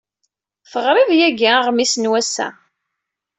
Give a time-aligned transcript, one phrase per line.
[0.71, 2.47] Teɣriḍ yagi aɣmis n wass-a.